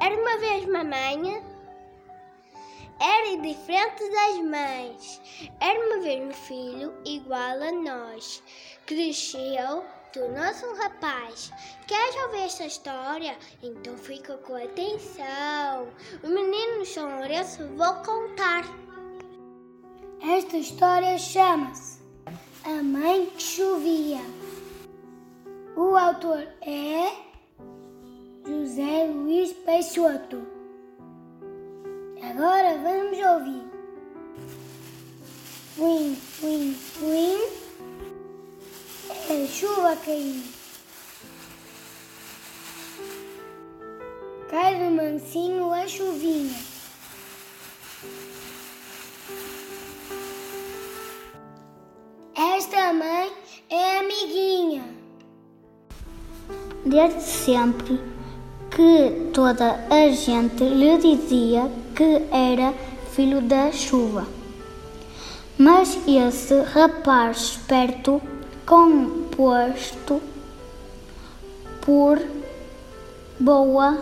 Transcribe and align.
Era 0.00 0.14
uma 0.14 0.38
vez 0.38 0.64
uma 0.64 0.84
mãe, 0.84 1.42
era 3.00 3.36
diferente 3.38 4.08
das 4.10 4.38
mães. 4.44 5.20
Era 5.60 5.86
uma 5.86 6.00
vez 6.00 6.22
um 6.22 6.32
filho 6.32 6.94
igual 7.04 7.62
a 7.62 7.72
nós. 7.72 8.42
Cresceu, 8.86 9.84
tornou-se 10.12 10.64
um 10.64 10.76
rapaz. 10.76 11.50
Queres 11.86 12.16
ouvir 12.22 12.42
esta 12.42 12.66
história? 12.66 13.36
Então 13.62 13.96
fica 13.96 14.36
com 14.38 14.54
atenção. 14.54 15.88
O 16.22 16.28
menino 16.28 16.84
São 16.86 17.18
Lourenço 17.18 17.66
vou 17.76 17.94
contar. 18.04 18.64
Esta 20.22 20.56
história 20.56 21.18
chama-se 21.18 22.00
A 22.64 22.82
Mãe 22.82 23.26
que 23.26 23.42
Chovia. 23.42 24.22
O 25.76 25.96
autor 25.96 26.46
é 26.62 27.33
José 28.46 29.06
Luís 29.06 29.52
Peixoto. 29.64 30.46
Agora 32.22 32.76
vamos 32.76 33.18
ouvir. 33.18 33.64
Flim, 35.74 36.14
flim, 36.14 36.74
flim. 36.74 37.38
É 39.30 39.46
chuva 39.46 39.96
cair. 39.96 40.44
Cai 44.50 44.78
do 44.78 44.90
mansinho 44.90 45.72
a 45.72 45.88
chuvinha. 45.88 46.54
Esta 52.36 52.92
mãe 52.92 53.32
é 53.70 53.98
amiguinha. 54.00 54.84
Desde 56.84 57.22
sempre 57.22 58.13
que 58.74 59.30
toda 59.32 59.86
a 59.88 60.10
gente 60.10 60.64
lhe 60.64 60.98
dizia 60.98 61.70
que 61.94 62.22
era 62.32 62.74
filho 63.12 63.40
da 63.40 63.70
chuva. 63.70 64.26
Mas 65.56 65.96
esse 66.08 66.60
rapaz 66.62 67.36
esperto, 67.38 68.20
composto 68.66 70.20
por 71.80 72.20
boa 73.38 73.96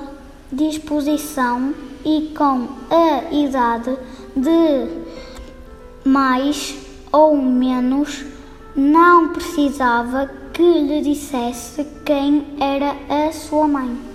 disposição 0.51 1.75
e 2.03 2.33
com 2.35 2.69
a 2.91 3.31
idade 3.31 3.95
de 4.35 4.89
mais 6.03 6.75
ou 7.13 7.37
menos, 7.37 8.25
não 8.75 9.29
precisava 9.29 10.31
que 10.55 10.63
lhe 10.63 11.03
dissesse 11.03 11.87
quem 12.07 12.57
era 12.59 12.97
a 13.09 13.31
sua 13.33 13.69
mãe. 13.69 14.12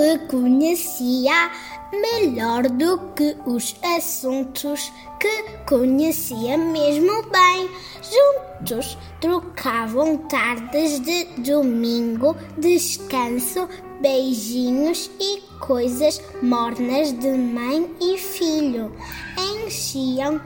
Ele 0.00 0.18
conhecia 0.26 1.50
melhor 1.92 2.68
do 2.68 2.98
que 3.14 3.36
os 3.46 3.76
assuntos 3.82 4.92
que 5.20 5.42
conhecia 5.66 6.58
mesmo 6.58 7.22
bem. 7.30 7.70
Juntos 8.02 8.98
trocavam 9.20 10.18
tardes 10.18 11.00
de 11.00 11.24
domingo, 11.38 12.36
descanso, 12.58 13.68
beijinhos 14.00 15.10
e 15.20 15.40
coisas 15.60 16.20
mornas 16.42 17.12
de 17.12 17.30
mãe 17.30 17.90
e 18.00 18.18
filho. 18.18 18.92
Enchiam 19.38 20.40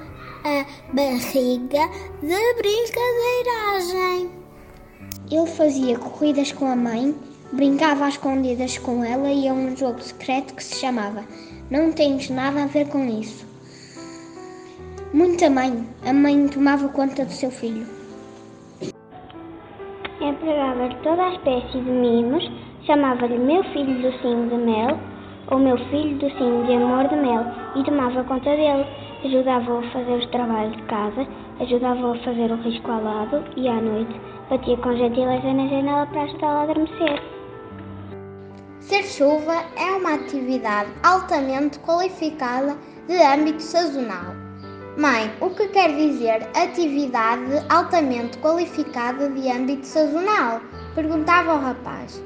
a 0.44 0.64
barriga 0.92 1.88
de 2.22 2.54
brincadeiragem. 2.54 4.30
Ele 5.30 5.46
fazia 5.46 5.98
corridas 5.98 6.52
com 6.52 6.66
a 6.66 6.76
mãe, 6.76 7.14
brincava 7.52 8.06
às 8.06 8.14
escondidas 8.14 8.76
com 8.78 9.02
ela 9.02 9.30
e 9.30 9.48
a 9.48 9.52
um 9.52 9.74
jogo 9.76 10.00
secreto 10.00 10.54
que 10.54 10.62
se 10.62 10.76
chamava 10.76 11.24
Não 11.70 11.92
Tens 11.92 12.28
Nada 12.28 12.64
a 12.64 12.66
Ver 12.66 12.88
com 12.88 13.06
Isso. 13.06 13.46
Muita 15.14 15.48
mãe, 15.48 15.86
a 16.04 16.12
mãe 16.12 16.46
tomava 16.48 16.88
conta 16.88 17.24
do 17.24 17.32
seu 17.32 17.50
filho. 17.50 17.86
Empregava 20.20 20.94
toda 21.02 21.22
a 21.22 21.34
espécie 21.34 21.80
de 21.80 21.90
mimos, 21.90 22.44
chamava-lhe 22.86 23.38
meu 23.38 23.64
filho 23.72 24.02
docinho 24.02 24.50
de 24.50 24.56
mel 24.56 24.98
ou 25.50 25.58
meu 25.58 25.78
filho 25.88 26.18
docinho 26.18 26.66
de 26.66 26.74
amor 26.74 27.08
de 27.08 27.16
mel 27.16 27.46
e 27.76 27.84
tomava 27.84 28.22
conta 28.24 28.50
dele. 28.50 28.84
Ajudava-o 29.24 29.78
a 29.78 29.90
fazer 29.90 30.12
os 30.12 30.26
trabalhos 30.26 30.76
de 30.76 30.82
casa, 30.82 31.26
ajudava-o 31.60 32.12
a 32.12 32.18
fazer 32.18 32.52
o 32.52 32.56
risco 32.56 32.90
ao 32.90 33.02
lado 33.02 33.42
e 33.56 33.66
à 33.66 33.80
noite 33.80 34.20
batia 34.50 34.76
com 34.76 34.96
gentileza 34.96 35.52
na 35.52 35.66
janela 35.68 36.06
para 36.06 36.22
ajudá-lo 36.22 36.58
a 36.58 36.62
adormecer. 36.62 37.37
Ser 38.88 39.02
chuva 39.02 39.66
é 39.76 39.92
uma 39.92 40.14
atividade 40.14 40.88
altamente 41.02 41.78
qualificada 41.80 42.74
de 43.06 43.16
âmbito 43.16 43.62
sazonal. 43.62 44.34
Mãe, 44.96 45.30
o 45.42 45.50
que 45.50 45.68
quer 45.68 45.94
dizer 45.94 46.48
atividade 46.54 47.52
altamente 47.68 48.38
qualificada 48.38 49.28
de 49.28 49.46
âmbito 49.46 49.86
sazonal? 49.86 50.62
Perguntava 50.94 51.52
o 51.52 51.60
rapaz. 51.60 52.24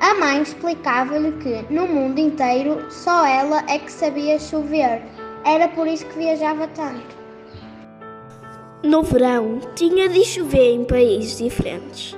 A 0.00 0.14
mãe 0.14 0.40
explicava-lhe 0.40 1.32
que 1.42 1.70
no 1.70 1.86
mundo 1.86 2.18
inteiro 2.18 2.90
só 2.90 3.26
ela 3.26 3.62
é 3.68 3.78
que 3.78 3.92
sabia 3.92 4.38
chover. 4.38 5.02
Era 5.44 5.68
por 5.68 5.86
isso 5.86 6.06
que 6.06 6.16
viajava 6.16 6.68
tanto. 6.68 7.18
No 8.82 9.02
verão, 9.02 9.60
tinha 9.74 10.08
de 10.08 10.24
chover 10.24 10.72
em 10.72 10.84
países 10.86 11.36
diferentes. 11.36 12.16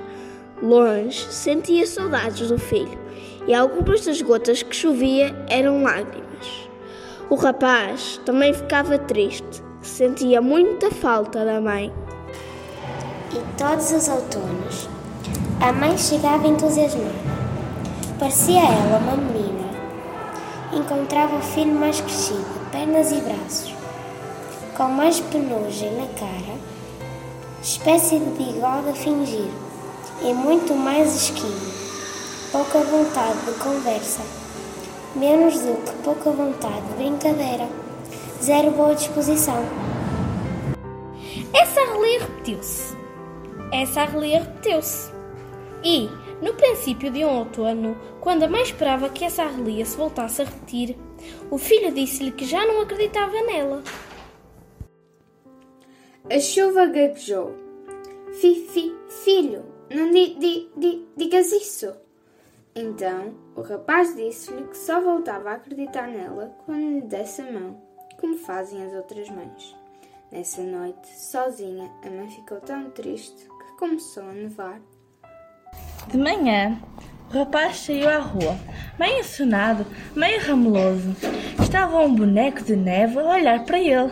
Longe, 0.63 1.25
sentia 1.29 1.85
saudades 1.85 2.47
do 2.47 2.57
filho, 2.57 3.00
e 3.47 3.53
algumas 3.53 4.05
das 4.05 4.21
gotas 4.21 4.63
que 4.63 4.75
chovia 4.75 5.35
eram 5.49 5.83
lágrimas. 5.83 6.69
O 7.29 7.35
rapaz 7.35 8.19
também 8.25 8.53
ficava 8.53 8.97
triste, 8.97 9.63
sentia 9.81 10.41
muita 10.41 10.91
falta 10.91 11.45
da 11.45 11.61
mãe. 11.61 11.93
E 13.33 13.57
todos 13.57 13.91
os 13.91 14.07
outonos, 14.07 14.89
a 15.61 15.71
mãe 15.71 15.97
chegava 15.97 16.47
entusiasmada. 16.47 17.31
Parecia 18.19 18.59
ela 18.59 18.99
uma 18.99 19.15
menina. 19.15 19.71
Encontrava 20.73 21.37
o 21.37 21.41
filho 21.41 21.73
mais 21.73 21.99
crescido, 22.01 22.45
pernas 22.71 23.11
e 23.11 23.21
braços, 23.21 23.73
com 24.77 24.83
mais 24.89 25.19
penugem 25.19 25.91
na 25.95 26.07
cara, 26.07 26.57
espécie 27.61 28.19
de 28.19 28.25
bigode 28.31 28.89
a 28.89 28.93
fingir, 28.93 29.49
e 30.23 30.33
muito 30.33 30.73
mais 30.75 31.15
esquino, 31.15 31.80
pouca 32.51 32.79
vontade 32.79 33.45
de 33.45 33.53
conversa, 33.59 34.21
menos 35.15 35.57
do 35.61 35.73
que 35.85 36.03
pouca 36.03 36.31
vontade 36.31 36.85
de 36.87 36.93
brincadeira, 36.95 37.69
zero 38.43 38.71
boa 38.71 38.93
disposição. 38.93 39.63
Essa 41.53 41.79
arrelia 41.79 42.19
repetiu-se. 42.19 42.97
Essa 43.71 44.01
arrelia 44.01 44.41
repetiu-se. 44.41 45.13
E, 45.81 46.09
no 46.41 46.53
princípio 46.55 47.09
de 47.09 47.23
um 47.23 47.29
outono, 47.29 47.97
quando 48.19 48.43
a 48.43 48.49
mãe 48.49 48.63
esperava 48.63 49.07
que 49.07 49.23
essa 49.23 49.43
arrelia 49.43 49.85
se 49.85 49.95
voltasse 49.95 50.41
a 50.41 50.45
repetir, 50.45 50.97
o 51.49 51.57
filho 51.57 51.93
disse-lhe 51.93 52.31
que 52.31 52.43
já 52.43 52.65
não 52.65 52.81
acreditava 52.81 53.41
nela. 53.43 53.81
A 56.29 56.39
chuva 56.39 56.85
gaguejou. 56.85 57.55
Fi, 58.33 58.67
fi, 58.69 58.93
filho, 59.23 59.63
não 59.89 60.11
di, 60.11 60.35
di, 60.35 60.69
di, 60.75 61.05
digas 61.15 61.51
isso. 61.53 62.00
Então 62.75 63.33
o 63.55 63.61
rapaz 63.61 64.15
disse-lhe 64.15 64.63
que 64.63 64.77
só 64.77 65.01
voltava 65.01 65.49
a 65.49 65.55
acreditar 65.55 66.07
nela 66.07 66.55
quando 66.65 66.79
lhe 66.79 67.01
desse 67.01 67.41
a 67.41 67.51
mão, 67.51 67.81
como 68.19 68.37
fazem 68.37 68.83
as 68.83 68.93
outras 68.93 69.29
mães. 69.29 69.75
Nessa 70.31 70.61
noite, 70.61 71.07
sozinha, 71.07 71.91
a 72.05 72.09
mãe 72.09 72.29
ficou 72.29 72.61
tão 72.61 72.89
triste 72.91 73.45
que 73.45 73.77
começou 73.77 74.23
a 74.23 74.31
nevar. 74.31 74.79
De 76.07 76.17
manhã, 76.17 76.81
o 77.29 77.33
rapaz 77.33 77.77
saiu 77.79 78.09
à 78.09 78.19
rua, 78.19 78.57
meio 78.97 79.19
ensunado, 79.19 79.85
meio 80.15 80.41
rameloso. 80.41 81.13
Estava 81.61 81.99
um 81.99 82.15
boneco 82.15 82.63
de 82.63 82.77
neve 82.77 83.19
a 83.19 83.23
olhar 83.23 83.65
para 83.65 83.79
ele. 83.79 84.11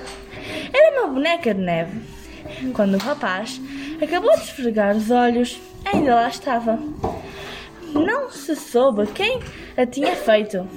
Era 0.74 1.02
uma 1.02 1.14
boneca 1.14 1.54
de 1.54 1.62
neve. 1.62 2.02
Quando 2.74 2.96
o 2.96 3.00
rapaz 3.00 3.62
acabou 4.02 4.36
de 4.36 4.44
esfregar 4.44 4.96
os 4.98 5.10
olhos, 5.10 5.62
ainda 5.86 6.16
lá 6.16 6.28
estava. 6.28 6.78
Não 7.94 8.30
se 8.30 8.56
soube 8.56 9.08
quem 9.08 9.40
a 9.76 9.86
tinha 9.86 10.16
feito. 10.16 10.68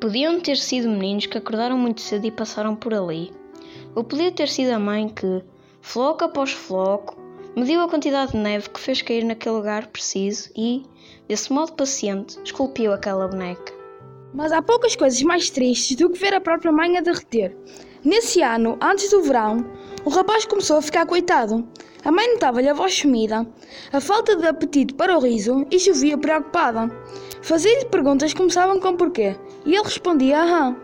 Podiam 0.00 0.40
ter 0.40 0.56
sido 0.56 0.88
meninos 0.88 1.26
que 1.26 1.38
acordaram 1.38 1.76
muito 1.76 2.00
cedo 2.00 2.26
e 2.26 2.30
passaram 2.30 2.74
por 2.76 2.94
ali. 2.94 3.32
Ou 3.94 4.04
podia 4.04 4.30
ter 4.30 4.48
sido 4.48 4.70
a 4.70 4.78
mãe 4.78 5.08
que, 5.08 5.42
floco 5.80 6.24
após 6.24 6.52
floco, 6.52 7.18
mediu 7.56 7.80
a 7.80 7.88
quantidade 7.88 8.32
de 8.32 8.38
neve 8.38 8.70
que 8.70 8.80
fez 8.80 9.02
cair 9.02 9.24
naquele 9.24 9.56
lugar 9.56 9.88
preciso 9.88 10.50
e, 10.56 10.84
desse 11.28 11.52
modo 11.52 11.72
paciente, 11.72 12.38
esculpiu 12.44 12.92
aquela 12.92 13.26
boneca. 13.26 13.74
Mas 14.32 14.52
há 14.52 14.62
poucas 14.62 14.94
coisas 14.94 15.20
mais 15.22 15.50
tristes 15.50 15.96
do 15.96 16.08
que 16.08 16.18
ver 16.18 16.34
a 16.34 16.40
própria 16.40 16.70
mãe 16.70 16.96
a 16.96 17.00
derreter. 17.00 17.56
Nesse 18.04 18.40
ano, 18.42 18.78
antes 18.80 19.10
do 19.10 19.22
verão, 19.22 19.66
O 20.04 20.10
rapaz 20.10 20.44
começou 20.46 20.78
a 20.78 20.82
ficar 20.82 21.04
coitado. 21.06 21.68
A 22.02 22.10
mãe 22.10 22.32
notava-lhe 22.32 22.68
a 22.68 22.74
voz 22.74 22.94
sumida, 22.94 23.46
a 23.92 24.00
falta 24.00 24.34
de 24.34 24.46
apetite 24.46 24.94
para 24.94 25.16
o 25.16 25.20
riso 25.20 25.66
e 25.70 25.78
chovia 25.78 26.16
preocupada. 26.16 26.90
Fazia-lhe 27.42 27.84
perguntas 27.86 28.32
que 28.32 28.38
começavam 28.38 28.80
com 28.80 28.96
porquê 28.96 29.36
e 29.66 29.74
ele 29.74 29.84
respondia 29.84 30.42
aham. 30.42 30.76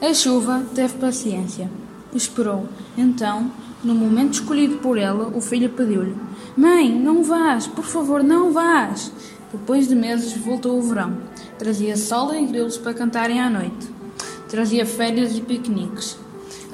A 0.00 0.12
chuva 0.12 0.66
teve 0.74 0.98
paciência. 0.98 1.70
Esperou. 2.12 2.66
Então, 2.98 3.50
no 3.84 3.94
momento 3.94 4.34
escolhido 4.34 4.78
por 4.78 4.98
ela, 4.98 5.28
o 5.28 5.40
filho 5.40 5.70
pediu-lhe: 5.70 6.16
Mãe, 6.56 6.92
não 6.92 7.22
vás, 7.22 7.68
por 7.68 7.84
favor, 7.84 8.22
não 8.22 8.52
vás. 8.52 9.12
Depois 9.52 9.86
de 9.86 9.94
meses 9.94 10.36
voltou 10.36 10.78
o 10.78 10.82
verão. 10.82 11.18
Trazia 11.58 11.96
sol 11.96 12.34
e 12.34 12.44
grilos 12.46 12.76
para 12.76 12.94
cantarem 12.94 13.40
à 13.40 13.48
noite. 13.48 13.88
Trazia 14.48 14.84
férias 14.84 15.36
e 15.36 15.40
piqueniques. 15.40 16.21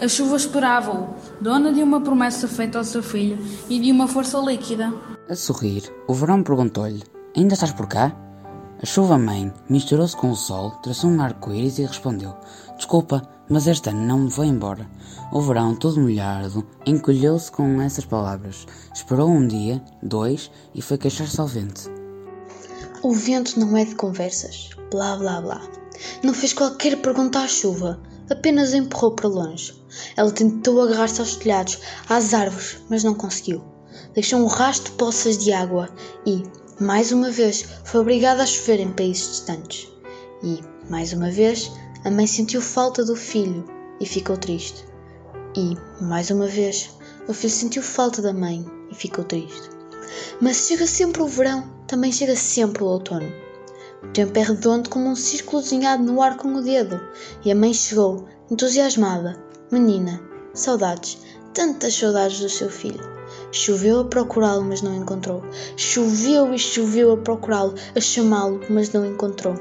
A 0.01 0.07
chuva 0.07 0.37
esperava-o, 0.37 1.09
dona 1.41 1.73
de 1.73 1.83
uma 1.83 2.01
promessa 2.01 2.47
feita 2.47 2.79
ao 2.79 2.85
seu 2.85 3.03
filho 3.03 3.37
e 3.69 3.81
de 3.81 3.91
uma 3.91 4.07
força 4.07 4.39
líquida. 4.39 4.95
A 5.29 5.35
sorrir, 5.35 5.93
o 6.07 6.15
verão 6.15 6.45
perguntou-lhe: 6.45 7.03
Ainda 7.37 7.55
estás 7.55 7.73
por 7.73 7.89
cá? 7.89 8.15
A 8.81 8.87
chuva-mãe 8.87 9.53
misturou-se 9.69 10.17
com 10.17 10.31
o 10.31 10.37
sol, 10.37 10.71
traçou 10.85 11.11
um 11.11 11.21
arco-íris 11.21 11.81
e 11.81 11.85
respondeu: 11.85 12.33
Desculpa, 12.77 13.29
mas 13.49 13.67
este 13.67 13.89
ano 13.89 14.07
não 14.07 14.19
me 14.21 14.31
vou 14.31 14.45
embora. 14.45 14.89
O 15.33 15.41
verão, 15.41 15.75
todo 15.75 16.01
molhado, 16.01 16.65
encolheu-se 16.87 17.51
com 17.51 17.83
essas 17.83 18.05
palavras. 18.05 18.69
Esperou 18.95 19.29
um 19.29 19.49
dia, 19.49 19.83
dois, 20.01 20.49
e 20.77 20.81
foi 20.81 20.97
queixar-se 20.97 21.41
ao 21.41 21.49
vento. 21.49 21.91
O 23.03 23.13
vento 23.13 23.59
não 23.59 23.77
é 23.77 23.85
de 23.85 23.97
conversas. 23.97 24.71
Blá 24.93 25.17
blá 25.17 25.41
blá. 25.41 25.61
Não 26.23 26.33
fez 26.33 26.53
qualquer 26.53 27.01
pergunta 27.01 27.41
à 27.41 27.49
chuva, 27.49 27.99
apenas 28.31 28.73
a 28.73 28.79
empurrou 28.79 29.13
para 29.13 29.29
longe. 29.29 29.75
Ela 30.17 30.31
tentou 30.31 30.81
agarrar-se 30.81 31.21
aos 31.21 31.37
telhados, 31.37 31.79
às 32.09 32.35
árvores, 32.35 32.79
mas 32.89 33.05
não 33.05 33.15
conseguiu. 33.15 33.63
Deixou 34.15 34.41
um 34.41 34.47
rastro 34.47 34.93
de 34.93 34.99
poças 34.99 35.39
de 35.39 35.53
água 35.53 35.89
e, 36.27 36.43
mais 36.81 37.13
uma 37.13 37.31
vez, 37.31 37.65
foi 37.85 38.01
obrigada 38.01 38.43
a 38.43 38.47
chover 38.47 38.81
em 38.81 38.93
países 38.93 39.29
distantes. 39.29 39.89
E, 40.43 40.61
mais 40.89 41.13
uma 41.13 41.31
vez, 41.31 41.71
a 42.05 42.11
mãe 42.11 42.27
sentiu 42.27 42.61
falta 42.61 43.05
do 43.05 43.17
filho 43.17 43.65
e 44.01 44.07
ficou 44.07 44.37
triste. 44.37 44.85
E, 45.57 45.77
mais 46.03 46.31
uma 46.31 46.47
vez, 46.47 46.91
o 47.27 47.33
filho 47.33 47.53
sentiu 47.53 47.83
falta 47.83 48.23
da 48.23 48.33
mãe 48.33 48.65
e 48.91 48.95
ficou 48.95 49.25
triste. 49.25 49.71
Mas 50.41 50.69
chega 50.69 50.87
sempre 50.87 51.23
o 51.23 51.27
verão, 51.27 51.69
também 51.87 52.13
chega 52.13 52.37
sempre 52.37 52.83
o 52.83 52.87
outono. 52.87 53.48
O 54.03 54.09
tempo 54.09 54.39
é 54.39 54.43
redondo 54.43 54.89
como 54.89 55.09
um 55.09 55.17
círculo 55.17 55.63
desenhado 55.63 56.03
no 56.03 56.23
ar 56.23 56.37
com 56.37 56.55
o 56.55 56.63
dedo, 56.63 57.01
e 57.45 57.51
a 57.51 57.55
mãe 57.55 57.75
chegou, 57.75 58.29
entusiasmada. 58.51 59.37
Menina, 59.71 60.21
saudades, 60.55 61.19
tantas 61.53 61.95
saudades 61.95 62.41
do 62.41 62.49
seu 62.49 62.71
filho. 62.71 63.19
Choveu 63.51 64.01
a 64.01 64.05
procurá-lo, 64.05 64.65
mas 64.65 64.83
não 64.83 64.95
encontrou. 64.95 65.43
Choveu 65.77 66.55
e 66.55 66.59
choveu 66.59 67.13
a 67.13 67.17
procurá-lo, 67.17 67.75
a 67.95 68.01
chamá-lo, 68.01 68.61
mas 68.71 68.93
não 68.93 69.05
encontrou. 69.05 69.55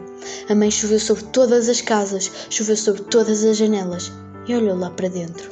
A 0.49 0.55
mãe 0.55 0.69
choveu 0.69 0.99
sobre 0.99 1.23
todas 1.25 1.67
as 1.67 1.81
casas, 1.81 2.31
choveu 2.49 2.77
sobre 2.77 3.01
todas 3.03 3.43
as 3.43 3.57
janelas 3.57 4.11
e 4.47 4.55
olhou 4.55 4.77
lá 4.77 4.89
para 4.89 5.09
dentro. 5.09 5.49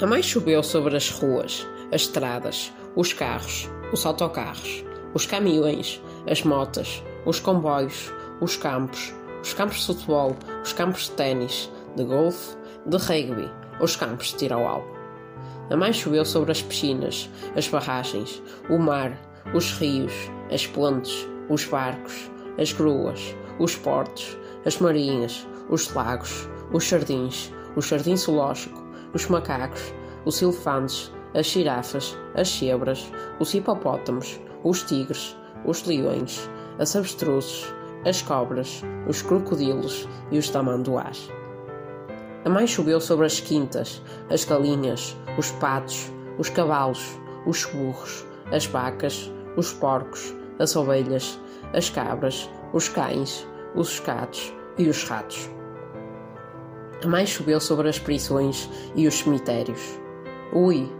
A 0.00 0.06
mãe 0.06 0.22
choveu 0.22 0.62
sobre 0.62 0.96
as 0.96 1.10
ruas, 1.10 1.66
as 1.90 2.02
estradas, 2.02 2.72
os 2.94 3.12
carros, 3.12 3.68
os 3.92 4.04
autocarros, 4.04 4.84
os 5.14 5.24
caminhões, 5.24 6.00
as 6.28 6.42
motas, 6.42 7.02
os 7.24 7.40
comboios, 7.40 8.12
os 8.40 8.56
campos, 8.56 9.14
os 9.42 9.52
campos 9.54 9.78
de 9.80 9.86
futebol, 9.86 10.36
os 10.62 10.72
campos 10.72 11.04
de 11.04 11.10
ténis, 11.12 11.70
de 11.94 12.04
golfe, 12.04 12.56
de 12.84 12.96
rugby, 12.96 13.50
os 13.80 13.96
campos 13.96 14.28
de 14.28 14.36
tiro 14.36 14.54
ao 14.54 14.66
alvo. 14.66 14.96
A 15.70 15.76
mãe 15.76 15.92
choveu 15.92 16.24
sobre 16.24 16.52
as 16.52 16.62
piscinas, 16.62 17.28
as 17.56 17.68
barragens, 17.68 18.42
o 18.68 18.78
mar, 18.78 19.16
os 19.54 19.72
rios, 19.78 20.12
as 20.52 20.66
pontes, 20.66 21.26
os 21.48 21.64
barcos, 21.64 22.30
as 22.58 22.72
gruas, 22.72 23.34
os 23.58 23.74
portos, 23.76 24.36
as 24.64 24.78
marinhas, 24.78 25.46
os 25.68 25.92
lagos, 25.92 26.48
os 26.72 26.84
jardins, 26.84 27.52
o 27.74 27.82
jardim 27.82 28.16
zoológico, 28.16 28.82
os 29.12 29.26
macacos, 29.26 29.92
os 30.24 30.40
elefantes, 30.42 31.12
as 31.34 31.46
girafas, 31.46 32.16
as 32.34 32.48
zebras, 32.48 33.10
os 33.38 33.52
hipopótamos, 33.54 34.40
os 34.64 34.82
tigres, 34.82 35.36
os 35.66 35.84
leões, 35.84 36.48
as 36.78 36.94
avestruzes, 36.94 37.66
as 38.04 38.22
cobras, 38.22 38.82
os 39.08 39.20
crocodilos 39.20 40.08
e 40.30 40.38
os 40.38 40.48
tamanduás. 40.48 41.30
A 42.44 42.48
mãe 42.48 42.66
choveu 42.66 43.00
sobre 43.00 43.26
as 43.26 43.40
quintas, 43.40 44.00
as 44.30 44.44
galinhas, 44.44 45.16
os 45.36 45.50
patos, 45.52 46.10
os 46.38 46.48
cavalos, 46.48 47.18
os 47.44 47.64
burros, 47.64 48.24
as 48.52 48.66
vacas, 48.66 49.30
os 49.56 49.72
porcos, 49.72 50.34
as 50.58 50.76
ovelhas, 50.76 51.38
as 51.72 51.90
cabras, 51.90 52.48
os 52.72 52.88
cães, 52.88 53.46
os 53.74 53.98
gatos 54.00 54.52
e 54.78 54.88
os 54.88 55.02
ratos. 55.04 55.50
A 57.02 57.06
mãe 57.08 57.26
choveu 57.26 57.60
sobre 57.60 57.88
as 57.88 57.98
prisões 57.98 58.70
e 58.94 59.06
os 59.06 59.14
cemitérios. 59.14 59.98
Ui! 60.52 60.90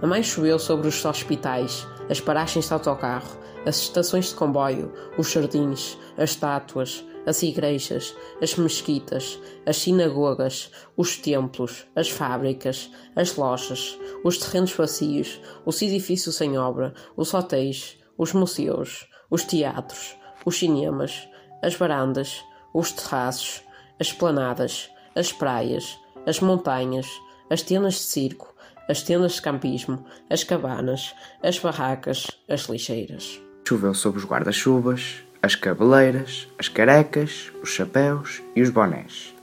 A 0.00 0.06
mãe 0.06 0.22
choveu 0.22 0.58
sobre 0.58 0.88
os 0.88 1.04
hospitais, 1.04 1.86
as 2.12 2.20
paragens 2.20 2.66
de 2.66 2.74
autocarro, 2.74 3.38
as 3.64 3.78
estações 3.78 4.28
de 4.28 4.34
comboio, 4.34 4.92
os 5.16 5.30
jardins, 5.30 5.96
as 6.18 6.32
estátuas, 6.32 7.02
as 7.24 7.42
igrejas, 7.42 8.14
as 8.42 8.54
mesquitas, 8.54 9.38
as 9.64 9.78
sinagogas, 9.78 10.70
os 10.94 11.16
templos, 11.16 11.86
as 11.96 12.10
fábricas, 12.10 12.90
as 13.16 13.34
lojas, 13.36 13.98
os 14.22 14.36
terrenos 14.36 14.72
vazios, 14.72 15.40
os 15.64 15.80
edifícios 15.80 16.38
em 16.42 16.58
obra, 16.58 16.92
os 17.16 17.32
hotéis, 17.32 17.96
os 18.18 18.34
museus, 18.34 19.08
os 19.30 19.44
teatros, 19.44 20.14
os 20.44 20.58
cinemas, 20.58 21.26
as 21.62 21.74
varandas, 21.74 22.44
os 22.74 22.92
terraços, 22.92 23.62
as 23.98 24.12
planadas, 24.12 24.90
as 25.16 25.32
praias, 25.32 25.98
as 26.26 26.40
montanhas, 26.40 27.06
as 27.48 27.62
tendas 27.62 27.94
de 27.94 28.00
circo, 28.00 28.51
as 28.88 29.02
tendas 29.02 29.32
de 29.32 29.42
campismo, 29.42 30.04
as 30.28 30.44
cabanas, 30.44 31.14
as 31.42 31.58
barracas, 31.58 32.26
as 32.48 32.62
lixeiras. 32.62 33.40
Choveu 33.66 33.94
sobre 33.94 34.18
os 34.18 34.26
guarda-chuvas, 34.26 35.22
as 35.42 35.54
cabeleiras, 35.54 36.48
as 36.58 36.68
carecas, 36.68 37.50
os 37.62 37.70
chapéus 37.70 38.42
e 38.54 38.62
os 38.62 38.70
bonés. 38.70 39.34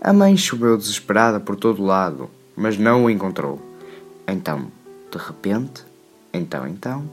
A 0.00 0.12
mãe 0.12 0.36
choveu 0.36 0.76
desesperada 0.76 1.38
por 1.38 1.56
todo 1.56 1.84
lado, 1.84 2.30
mas 2.56 2.78
não 2.78 3.04
o 3.04 3.10
encontrou. 3.10 3.60
Então, 4.26 4.70
de 5.10 5.18
repente, 5.18 5.84
então, 6.32 6.66
então, 6.66 7.10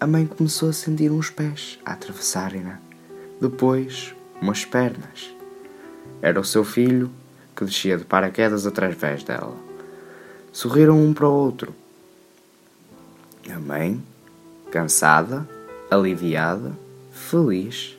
a 0.00 0.06
mãe 0.06 0.26
começou 0.26 0.68
a 0.68 0.72
sentir 0.72 1.10
uns 1.10 1.30
pés 1.30 1.78
a 1.84 1.92
atravessarem-na, 1.92 2.78
depois 3.40 4.14
umas 4.40 4.64
pernas. 4.64 5.34
Era 6.22 6.40
o 6.40 6.44
seu 6.44 6.64
filho 6.64 7.10
que 7.56 7.64
descia 7.64 7.96
de 7.96 8.04
paraquedas 8.04 8.66
através 8.66 9.22
dela. 9.22 9.56
Sorriram 10.60 11.00
um 11.00 11.14
para 11.14 11.28
o 11.28 11.32
outro. 11.32 11.72
A 13.48 13.60
mãe, 13.60 14.02
cansada, 14.72 15.48
aliviada, 15.88 16.72
feliz, 17.12 17.96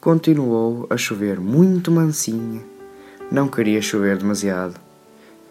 continuou 0.00 0.86
a 0.88 0.96
chover 0.96 1.38
muito 1.38 1.90
mansinha. 1.90 2.62
Não 3.30 3.48
queria 3.48 3.82
chover 3.82 4.16
demasiado. 4.16 4.80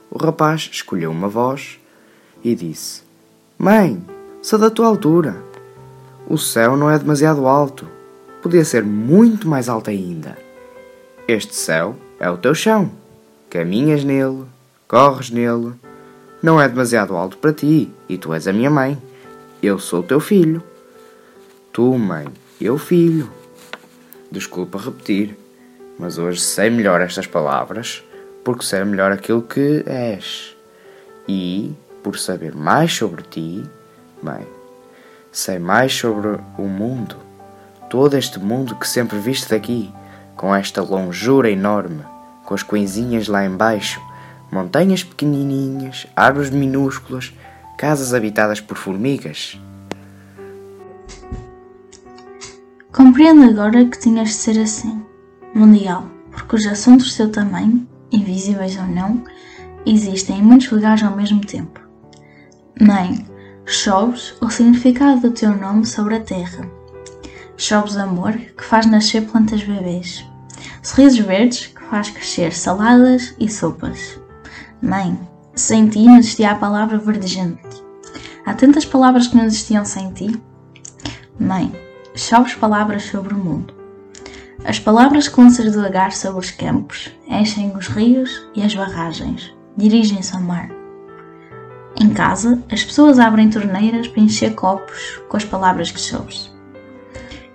O 0.09 0.17
rapaz 0.17 0.67
escolheu 0.73 1.11
uma 1.11 1.29
voz 1.29 1.79
e 2.43 2.55
disse: 2.55 3.03
Mãe, 3.55 4.03
sou 4.41 4.57
da 4.57 4.71
tua 4.71 4.87
altura. 4.87 5.37
O 6.27 6.35
céu 6.35 6.75
não 6.75 6.89
é 6.89 6.97
demasiado 6.97 7.45
alto. 7.45 7.87
Podia 8.41 8.65
ser 8.65 8.83
muito 8.83 9.47
mais 9.47 9.69
alto 9.69 9.91
ainda. 9.91 10.35
Este 11.27 11.53
céu 11.53 11.95
é 12.19 12.27
o 12.27 12.39
teu 12.39 12.55
chão. 12.55 12.89
Caminhas 13.51 14.03
nele, 14.03 14.45
corres 14.87 15.29
nele. 15.29 15.75
Não 16.41 16.59
é 16.59 16.67
demasiado 16.69 17.15
alto 17.15 17.37
para 17.37 17.51
ti 17.51 17.91
e 18.07 18.17
tu 18.17 18.33
és 18.33 18.47
a 18.47 18.53
minha 18.53 18.69
mãe. 18.69 18.97
Eu 19.61 19.77
sou 19.77 19.99
o 19.99 20.03
teu 20.03 20.21
filho. 20.21 20.63
Tu, 21.73 21.97
mãe, 21.97 22.27
eu, 22.61 22.77
filho. 22.77 23.29
Desculpa 24.31 24.77
repetir, 24.77 25.37
mas 25.97 26.17
hoje 26.17 26.39
sei 26.39 26.69
melhor 26.69 27.01
estas 27.01 27.27
palavras 27.27 28.03
porque 28.43 28.63
sei 28.63 28.83
melhor 28.85 29.11
aquilo 29.11 29.41
que 29.41 29.83
és. 29.85 30.55
E, 31.27 31.75
por 32.01 32.17
saber 32.17 32.55
mais 32.55 32.93
sobre 32.93 33.21
ti, 33.23 33.63
bem, 34.23 34.47
sei 35.31 35.59
mais 35.59 35.93
sobre 35.93 36.39
o 36.57 36.63
mundo, 36.63 37.15
todo 37.89 38.17
este 38.17 38.39
mundo 38.39 38.75
que 38.75 38.87
sempre 38.87 39.19
viste 39.19 39.49
daqui, 39.49 39.93
com 40.35 40.55
esta 40.55 40.81
longura 40.81 41.51
enorme, 41.51 42.03
com 42.45 42.53
as 42.53 42.63
coisinhas 42.63 43.27
lá 43.27 43.45
embaixo, 43.45 44.01
montanhas 44.51 45.03
pequenininhas, 45.03 46.07
árvores 46.15 46.49
minúsculas, 46.49 47.33
casas 47.77 48.13
habitadas 48.13 48.59
por 48.59 48.77
formigas. 48.77 49.59
Compreendo 52.91 53.43
agora 53.43 53.85
que 53.85 53.99
tinhas 53.99 54.29
de 54.29 54.35
ser 54.35 54.59
assim, 54.59 55.01
mundial, 55.53 56.05
porque 56.31 56.55
os 56.55 56.65
assuntos 56.65 57.07
do 57.07 57.13
seu 57.13 57.31
tamanho 57.31 57.87
invisíveis 58.11 58.77
ou 58.77 58.85
não, 58.85 59.23
existem 59.85 60.39
em 60.39 60.41
muitos 60.41 60.71
lugares 60.71 61.03
ao 61.03 61.15
mesmo 61.15 61.41
tempo. 61.41 61.79
Mãe, 62.81 63.25
choves 63.65 64.33
o 64.41 64.49
significado 64.49 65.21
do 65.21 65.31
teu 65.31 65.55
nome 65.55 65.85
sobre 65.85 66.15
a 66.15 66.19
terra. 66.19 66.69
Choves 67.55 67.97
amor 67.97 68.33
que 68.33 68.63
faz 68.63 68.85
nascer 68.85 69.25
plantas 69.27 69.63
bebês. 69.63 70.25
Sorrisos 70.81 71.19
verdes 71.19 71.67
que 71.67 71.83
faz 71.83 72.09
crescer 72.09 72.53
saladas 72.53 73.35
e 73.39 73.49
sopas. 73.49 74.19
Mãe, 74.81 75.19
sem 75.55 75.89
ti 75.89 76.05
não 76.05 76.17
existia 76.17 76.51
a 76.51 76.55
palavra 76.55 76.97
verdejante. 76.97 77.83
Há 78.45 78.53
tantas 78.53 78.85
palavras 78.85 79.27
que 79.27 79.35
não 79.35 79.43
existiam 79.43 79.83
sem 79.83 80.11
ti. 80.13 80.41
Mãe, 81.37 81.71
choves 82.15 82.55
palavras 82.55 83.03
sobre 83.03 83.33
o 83.33 83.37
mundo. 83.37 83.73
As 84.63 84.79
palavras 84.79 85.27
que 85.27 85.39
lanças 85.39 85.71
devagar 85.71 86.11
sobre 86.13 86.39
os 86.39 86.51
campos 86.51 87.11
enchem 87.27 87.75
os 87.75 87.87
rios 87.87 88.47
e 88.55 88.61
as 88.61 88.73
barragens, 88.73 89.53
dirigem-se 89.75 90.33
ao 90.33 90.41
mar. 90.41 90.69
Em 91.99 92.09
casa, 92.09 92.63
as 92.71 92.83
pessoas 92.83 93.19
abrem 93.19 93.49
torneiras 93.49 94.07
para 94.07 94.21
encher 94.21 94.55
copos 94.55 95.21
com 95.27 95.35
as 95.35 95.43
palavras 95.43 95.91
que 95.91 95.99
choves. 95.99 96.49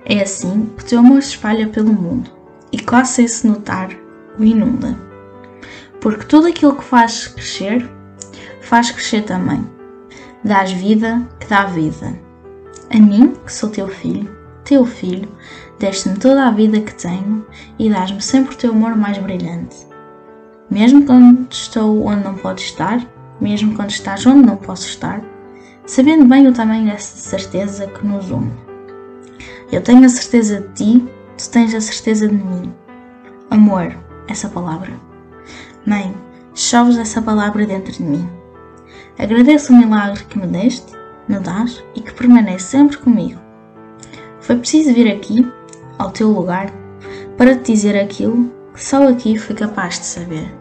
É 0.04 0.20
assim 0.20 0.70
que 0.76 0.84
o 0.84 0.86
teu 0.86 0.98
amor 0.98 1.22
se 1.22 1.30
espalha 1.30 1.68
pelo 1.68 1.92
mundo 1.92 2.30
e, 2.70 2.78
quase 2.78 3.12
sem 3.12 3.28
se 3.28 3.46
notar, 3.46 3.88
o 4.38 4.44
inunda. 4.44 4.98
Porque 6.04 6.26
tudo 6.26 6.48
aquilo 6.48 6.76
que 6.76 6.84
faz 6.84 7.28
crescer, 7.28 7.90
faz 8.60 8.90
crescer 8.90 9.22
também. 9.22 9.66
Dás 10.44 10.70
vida 10.70 11.26
que 11.40 11.46
dá 11.46 11.64
vida. 11.64 12.12
A 12.94 12.98
mim, 12.98 13.34
que 13.42 13.50
sou 13.50 13.70
teu 13.70 13.88
filho, 13.88 14.30
teu 14.64 14.84
filho, 14.84 15.26
deste-me 15.78 16.18
toda 16.18 16.46
a 16.46 16.50
vida 16.50 16.78
que 16.78 16.94
tenho 16.94 17.46
e 17.78 17.88
dás-me 17.88 18.20
sempre 18.20 18.54
o 18.54 18.58
teu 18.58 18.72
amor 18.72 18.94
mais 18.94 19.16
brilhante. 19.16 19.76
Mesmo 20.70 21.06
quando 21.06 21.50
estou 21.50 22.06
onde 22.06 22.22
não 22.22 22.34
podes 22.34 22.64
estar, 22.64 23.00
mesmo 23.40 23.74
quando 23.74 23.88
estás 23.88 24.26
onde 24.26 24.46
não 24.46 24.58
posso 24.58 24.86
estar, 24.86 25.22
sabendo 25.86 26.26
bem 26.26 26.46
o 26.46 26.52
tamanho 26.52 26.84
dessa 26.84 27.16
certeza 27.16 27.86
que 27.86 28.06
nos 28.06 28.30
une. 28.30 28.52
Eu 29.72 29.80
tenho 29.80 30.04
a 30.04 30.08
certeza 30.10 30.60
de 30.60 30.68
ti, 30.74 31.08
tu 31.38 31.48
tens 31.48 31.74
a 31.74 31.80
certeza 31.80 32.28
de 32.28 32.34
mim. 32.34 32.74
Amor, 33.50 33.96
essa 34.28 34.50
palavra. 34.50 34.92
Mãe, 35.86 36.14
choves 36.54 36.96
essa 36.96 37.20
palavra 37.20 37.66
dentro 37.66 37.92
de 37.92 38.02
mim. 38.02 38.28
Agradeço 39.18 39.72
o 39.72 39.76
milagre 39.76 40.24
que 40.24 40.38
me 40.38 40.46
deste, 40.46 40.92
me 41.28 41.38
dás 41.38 41.84
e 41.94 42.00
que 42.00 42.14
permanece 42.14 42.64
sempre 42.64 42.96
comigo. 42.96 43.38
Foi 44.40 44.56
preciso 44.56 44.94
vir 44.94 45.12
aqui, 45.12 45.46
ao 45.98 46.10
teu 46.10 46.30
lugar, 46.30 46.72
para 47.36 47.54
te 47.56 47.72
dizer 47.72 47.98
aquilo 48.00 48.50
que 48.72 48.82
só 48.82 49.06
aqui 49.08 49.36
fui 49.36 49.54
capaz 49.54 49.98
de 49.98 50.06
saber. 50.06 50.54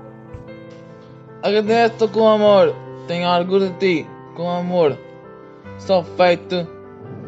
Agradeço 1.41 2.07
com 2.09 2.27
amor, 2.27 2.75
tenho 3.07 3.29
orgulho 3.29 3.69
de 3.69 3.77
ti, 3.77 4.07
com 4.35 4.49
amor. 4.49 4.97
Sou 5.77 6.03
feito 6.03 6.67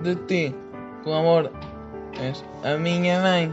de 0.03 0.15
ti, 0.27 0.55
com 1.03 1.13
amor. 1.13 1.51
És 2.21 2.43
a 2.63 2.77
minha 2.77 3.21
mãe 3.21 3.51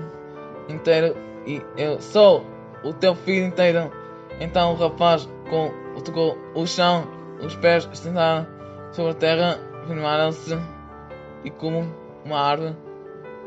inteiro 0.69 1.17
e 1.47 1.61
eu 1.77 2.01
sou 2.01 2.45
o 2.85 2.93
teu 2.93 3.15
filho 3.15 3.47
inteiro. 3.47 4.02
Então 4.43 4.73
o 4.73 4.75
rapaz 4.75 5.29
com, 5.49 5.71
tocou 6.01 6.37
o 6.53 6.67
chão, 6.67 7.07
os 7.41 7.55
pés 7.55 7.89
estendaram 7.93 8.45
sobre 8.91 9.13
a 9.13 9.15
terra, 9.15 9.61
firmaram-se 9.87 10.59
e 11.45 11.51
como 11.51 11.87
uma 12.25 12.41
árvore, 12.41 12.77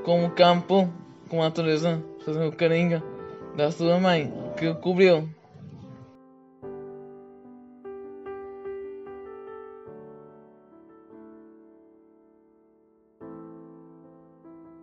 como 0.06 0.24
um 0.24 0.30
campo, 0.30 0.90
como 1.28 1.42
a 1.42 1.46
natureza, 1.46 2.02
fazendo 2.24 2.48
o 2.48 2.56
carinho 2.56 3.04
da 3.58 3.72
sua 3.72 4.00
mãe 4.00 4.34
que 4.58 4.70
o 4.70 4.76
cobriu. 4.76 5.28